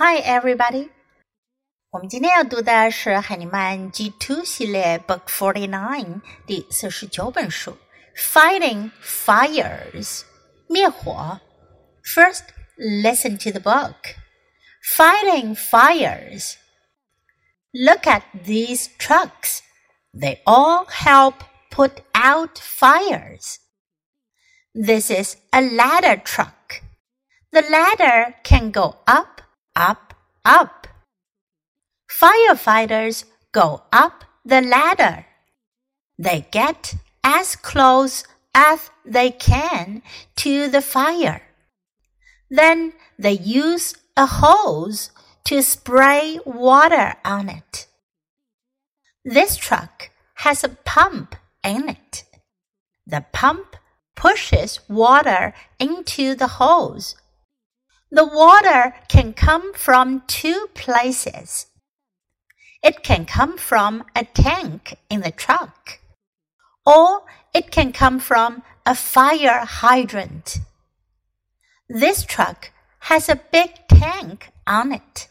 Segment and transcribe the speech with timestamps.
[0.00, 0.90] Hi, everybody.
[1.90, 7.76] 我们今天要读的是海尼曼 G2 系列 Book Forty Nine 第四十九本书《
[8.16, 10.22] Fighting Fires》
[10.68, 11.40] 灭火。
[12.04, 12.44] First,
[12.76, 14.14] listen to the book.
[14.84, 16.54] Fighting Fires.
[17.72, 19.62] Look at these trucks.
[20.14, 23.58] They all help put out fires.
[24.72, 26.82] This is a ladder truck.
[27.50, 29.41] The ladder can go up,
[29.75, 30.13] up,
[30.45, 30.87] up.
[32.09, 35.25] Firefighters go up the ladder.
[36.17, 38.23] They get as close
[38.53, 40.03] as they can
[40.37, 41.41] to the fire.
[42.49, 45.11] Then they use a hose
[45.45, 47.87] to spray water on it.
[49.25, 52.25] This truck has a pump in it.
[53.07, 53.75] The pump
[54.15, 57.15] pushes water into the hose.
[58.13, 61.65] The water can come from two places.
[62.83, 65.99] It can come from a tank in the truck,
[66.85, 67.23] or
[67.55, 70.59] it can come from a fire hydrant.
[71.89, 72.69] This truck
[73.09, 75.27] has a big tank on it.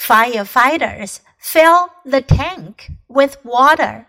[0.00, 4.06] Firefighters fill the tank with water.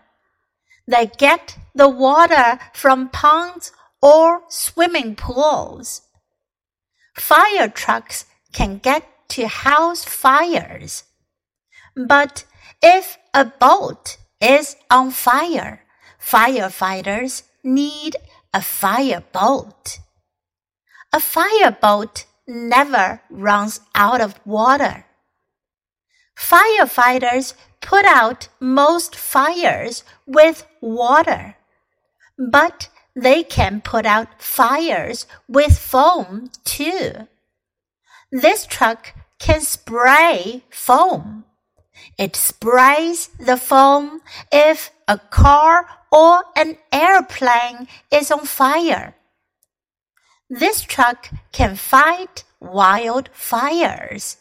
[0.86, 6.02] They get the water from ponds or swimming pools.
[7.14, 11.04] Fire trucks can get to house fires.
[11.96, 12.44] But
[12.82, 15.84] if a boat is on fire,
[16.20, 18.16] firefighters need
[18.52, 19.98] a fireboat.
[21.12, 25.06] A fireboat never runs out of water.
[26.38, 31.56] Firefighters put out most fires with water,
[32.38, 32.88] but
[33.20, 37.28] they can put out fires with foam too.
[38.32, 41.44] This truck can spray foam.
[42.16, 49.14] It sprays the foam if a car or an airplane is on fire.
[50.48, 54.36] This truck can fight wildfires.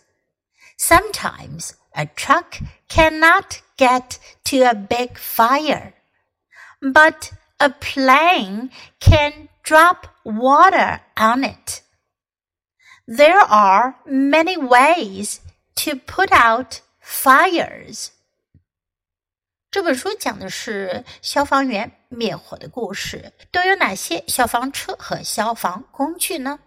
[0.77, 5.93] Sometimes a truck cannot get to a big fire,
[6.81, 8.70] but a plane
[9.00, 11.82] can drop water on it.
[13.06, 15.38] There are many ways
[15.76, 18.08] to put out fires.
[19.70, 26.60] 这本书讲的是消防员灭火的故事，都有哪些消防车和消防工具呢？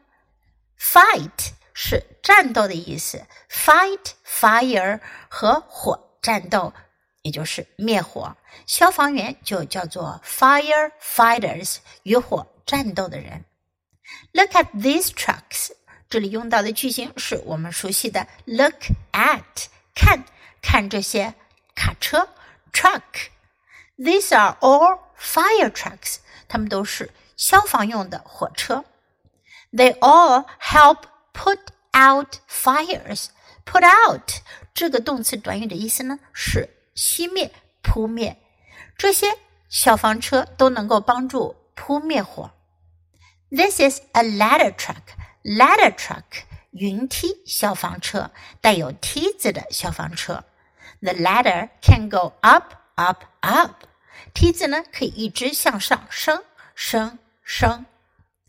[0.77, 6.73] Fight 是战斗的意思，fight fire 和火战斗，
[7.21, 8.35] 也就是灭火。
[8.65, 13.45] 消防员就叫做 firefighters，与火战斗的人。
[14.31, 15.71] Look at these trucks，
[16.09, 20.23] 这里用到的句型是我们熟悉的 look at，看
[20.61, 21.33] 看这些
[21.75, 22.29] 卡车
[22.71, 28.85] truck。These are all fire trucks，它们都是消防用的火车。
[29.73, 31.03] They all help
[31.33, 31.59] put
[31.93, 33.27] out fires.
[33.65, 34.31] Put out
[34.73, 37.51] 这个动词短语的意思呢是 熄灭、
[37.81, 38.37] 扑灭。
[38.97, 39.27] 这些
[39.69, 42.51] 消防车都能够帮助扑灭火。
[43.49, 45.03] This is a ladder truck.
[45.43, 46.23] Ladder truck
[46.71, 50.43] 云梯消防车，带有梯子的消防车。
[51.01, 53.85] The ladder can go up, up, up.
[54.33, 56.43] 梯子呢可以一直向上升，
[56.75, 57.85] 升，升。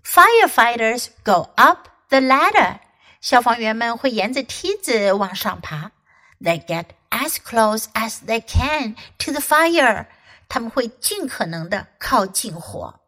[0.04, 2.80] Firefighters go up the ladder.
[3.20, 5.92] 消防员们会沿着梯子往上爬。
[6.40, 10.06] They get as close as they can to the fire.
[10.48, 13.00] 他们会尽可能的靠近火。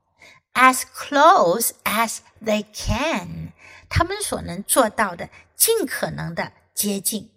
[0.52, 3.52] As close as they can，
[3.88, 7.30] 他们所能做到的，尽可能的接近。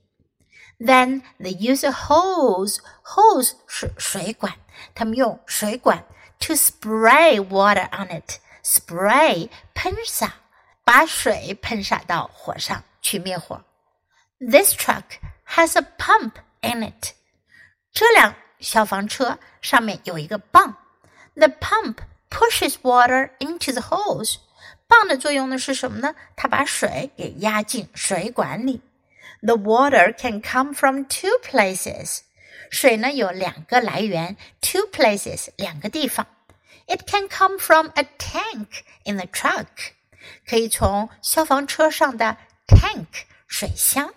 [0.80, 2.80] Then they use a hose.
[3.04, 4.54] Hose 是水管，
[4.96, 6.06] 他们用水管
[6.40, 8.40] to spray water on it.
[8.64, 10.36] Spray 喷洒。
[10.86, 13.64] 把水喷洒到火上去灭火。
[14.38, 15.04] This truck
[15.48, 17.14] has a pump in it。
[17.92, 20.76] 这辆消防车上面有一个泵。
[21.36, 21.98] The pump
[22.30, 24.38] pushes water into the hose。
[24.88, 26.16] 泵的作用呢是什么呢？
[26.36, 28.82] 它把水给压进水管里。
[29.42, 32.20] The water can come from two places。
[32.70, 36.28] 水呢有两个来源，two places 两个地方。
[36.88, 38.68] It can come from a tank
[39.06, 39.68] in the truck。
[40.48, 42.38] 可以从消防车上的
[42.68, 43.08] tank
[43.48, 44.14] 水箱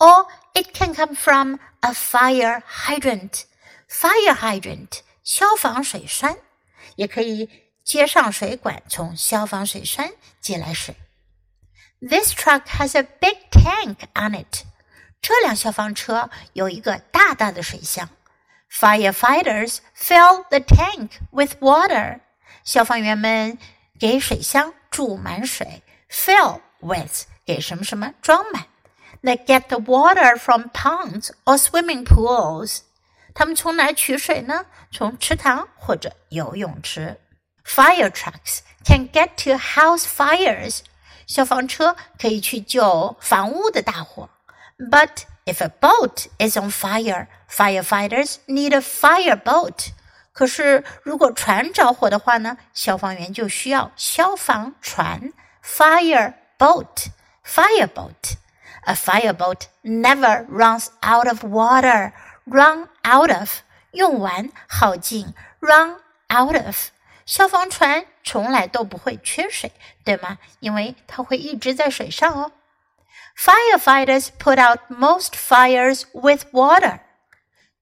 [0.00, 6.36] ，or it can come from a fire hydrant。fire hydrant 消防水栓，
[6.96, 7.48] 也可以
[7.84, 10.10] 接上水管，从消防水栓
[10.40, 10.96] 接来水。
[12.00, 14.64] This truck has a big tank on it。
[15.22, 18.08] 这辆消防车有一个大大的水箱。
[18.70, 22.20] Firefighters fill the tank with water。
[22.64, 23.56] 消防员们
[23.98, 25.82] 给水箱注满水。
[26.10, 28.66] Fill with 给什么什么装满。
[29.22, 32.80] They get the water from ponds or swimming pools。
[33.34, 34.66] 他们从哪取水呢？
[34.90, 37.20] 从池塘或者游泳池。
[37.64, 40.80] Fire trucks can get to house fires。
[41.26, 44.30] 消防车可以去救房屋的大火。
[44.78, 49.88] But if a boat is on fire, firefighters need a fireboat.
[50.32, 55.32] 可是如果船着火的话呢，消防员就需要消防船
[55.64, 57.06] fire boat
[57.44, 58.36] fireboat.
[58.84, 62.12] A fireboat never runs out of water.
[62.44, 63.50] Run out of
[63.92, 65.96] 用完耗尽，run
[66.28, 66.76] out of
[67.24, 69.72] 消防船从来都不会缺水，
[70.04, 70.38] 对吗？
[70.60, 72.52] 因为它会一直在水上哦。
[73.36, 77.00] Firefighters put out most fires with water。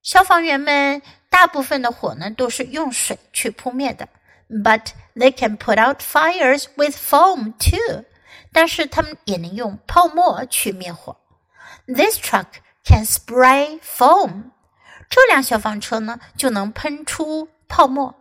[0.01, 4.07] 消防员们大部分的火呢都是用水去扑灭的，
[4.49, 8.03] but they can put out fires with foam too。
[8.51, 11.17] 但是他们也能用泡沫去灭火。
[11.87, 12.45] This truck
[12.83, 14.51] can spray foam。
[15.09, 18.15] 这辆消防车呢就能喷出泡沫。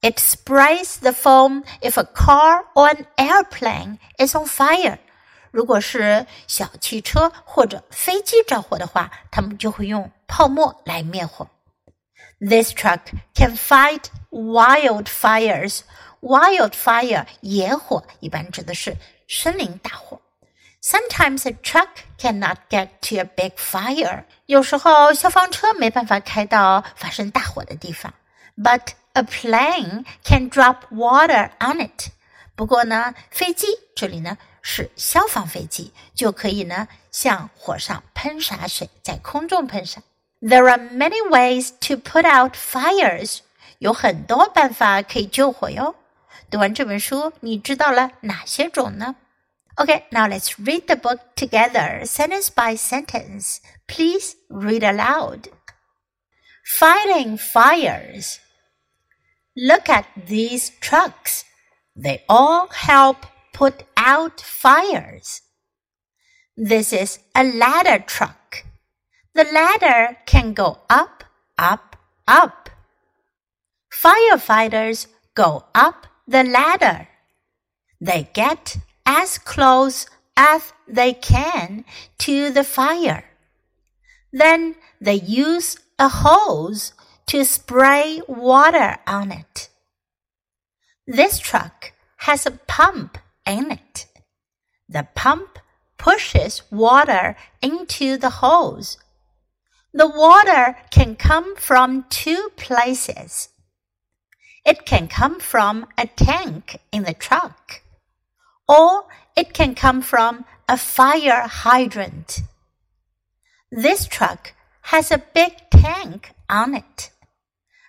[0.00, 4.98] It sprays the foam if a car or an airplane is on fire.
[5.50, 11.48] 如果是小汽车或者飞机着火的话，他们就会用泡沫来灭火。
[12.38, 13.00] This truck
[13.34, 15.80] can fight wildfires.
[16.20, 20.20] Wildfire 野火一般指的是 森林大火。
[20.80, 21.88] Sometimes a truck
[22.18, 24.24] cannot get to a big fire.
[24.46, 28.14] 有时候消防车没办法开到发生大火的地方。
[28.56, 32.10] But a plane can drop water on it。
[32.54, 40.00] 不过呢，飞机这里呢是消防飞机，就可以呢向火上喷洒水，在空中喷洒。
[40.40, 43.38] There are many ways to put out fires。
[43.78, 45.94] 有很多办法可以救火哟。
[46.52, 49.16] 读完这本书，你知道了哪些种呢？
[49.76, 53.58] Okay, now let's read the book together, sentence by sentence.
[53.86, 55.50] Please read aloud.
[56.64, 58.38] Fighting fires.
[59.54, 61.42] Look at these trucks.
[61.94, 63.18] They all help
[63.52, 65.42] put out fires.
[66.56, 68.64] This is a ladder truck.
[69.34, 71.24] The ladder can go up,
[71.56, 72.70] up, up.
[73.92, 77.07] Firefighters go up the ladder.
[77.99, 81.85] They get as close as they can
[82.19, 83.25] to the fire.
[84.31, 86.93] Then they use a hose
[87.27, 89.69] to spray water on it.
[91.05, 94.07] This truck has a pump in it.
[94.89, 95.59] The pump
[95.97, 98.97] pushes water into the hose.
[99.93, 103.49] The water can come from two places.
[104.65, 107.81] It can come from a tank in the truck,
[108.67, 109.05] or
[109.35, 112.41] it can come from a fire hydrant.
[113.71, 117.09] This truck has a big tank on it.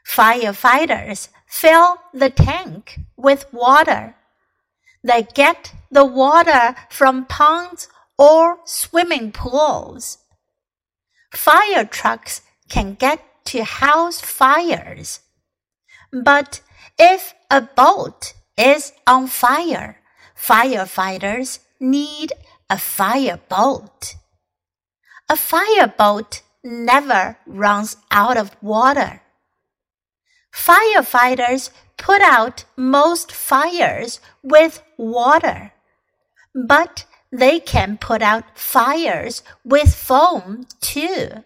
[0.06, 4.16] Firefighters fill the tank with water.
[5.02, 7.88] They get the water from ponds
[8.18, 10.18] or swimming pools.
[11.32, 15.20] Fire trucks can get to house fires.
[16.14, 16.60] But
[16.96, 19.98] if a boat is on fire,
[20.38, 22.32] firefighters need
[22.70, 24.14] a fireboat.
[25.28, 29.22] A fireboat never runs out of water.
[30.54, 35.72] Firefighters put out most fires with water,
[36.54, 41.42] but they can put out fires with foam too.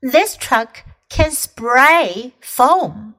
[0.00, 3.14] This truck can spray foam.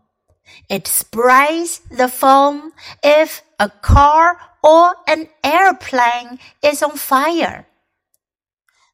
[0.69, 7.65] It sprays the foam if a car or an airplane is on fire.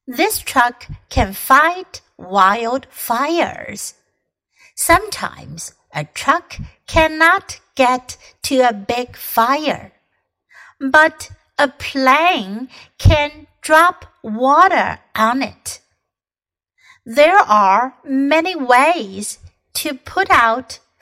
[0.08, 3.94] This truck can fight wildfires.
[4.76, 6.58] Sometimes a truck
[6.88, 9.92] cannot get to a big fire,
[10.80, 15.80] but a plane can drop water on it.
[17.06, 19.40] There are many ways
[19.76, 20.80] to put out